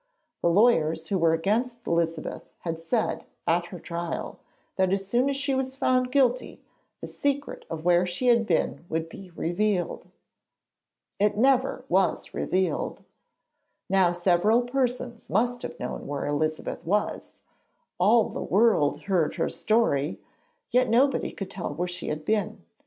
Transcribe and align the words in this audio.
The 0.41 0.49
lawyers 0.49 1.09
who 1.09 1.19
were 1.19 1.33
against 1.35 1.85
Elizabeth 1.85 2.49
said, 2.75 3.27
at 3.45 3.67
her 3.67 3.77
trial, 3.77 4.39
that 4.75 4.91
as 4.91 5.07
soon 5.07 5.29
as 5.29 5.35
she 5.37 5.53
was 5.53 5.75
found 5.75 6.11
guilty, 6.11 6.59
the 7.01 7.07
secret 7.07 7.65
of 7.69 7.85
where 7.85 8.07
she 8.07 8.25
had 8.25 8.47
been 8.47 8.83
would 8.89 9.09
be 9.09 9.29
revealed. 9.35 10.07
It 11.19 11.37
never 11.37 11.85
was 11.87 12.33
revealed. 12.33 13.03
Now 13.91 14.11
several 14.11 14.63
persons 14.63 15.29
must 15.29 15.61
have 15.61 15.79
known 15.79 16.07
where 16.07 16.25
Elizabeth 16.25 16.83
was; 16.83 17.41
all 17.99 18.27
the 18.27 18.41
world 18.41 19.03
heard 19.03 19.35
her 19.35 19.49
story, 19.49 20.19
yet 20.71 20.89
nobody 20.89 21.31
told 21.31 21.77
where 21.77 21.87
she 21.87 22.07
had 22.07 22.25
been. 22.25 22.63